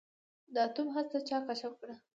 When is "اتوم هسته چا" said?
0.65-1.37